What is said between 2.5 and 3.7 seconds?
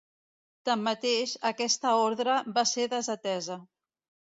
va ser desatesa.